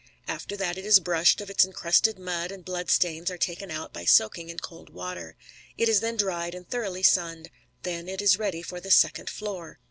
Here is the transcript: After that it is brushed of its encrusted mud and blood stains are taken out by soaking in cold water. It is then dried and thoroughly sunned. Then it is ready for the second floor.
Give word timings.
After 0.27 0.57
that 0.57 0.79
it 0.79 0.83
is 0.83 0.99
brushed 0.99 1.41
of 1.41 1.51
its 1.51 1.63
encrusted 1.63 2.17
mud 2.17 2.51
and 2.51 2.65
blood 2.65 2.89
stains 2.89 3.29
are 3.29 3.37
taken 3.37 3.69
out 3.69 3.93
by 3.93 4.03
soaking 4.03 4.49
in 4.49 4.57
cold 4.57 4.89
water. 4.89 5.35
It 5.77 5.87
is 5.87 5.99
then 5.99 6.17
dried 6.17 6.55
and 6.55 6.67
thoroughly 6.67 7.03
sunned. 7.03 7.51
Then 7.83 8.07
it 8.09 8.19
is 8.19 8.39
ready 8.39 8.63
for 8.63 8.79
the 8.81 8.89
second 8.89 9.29
floor. 9.29 9.77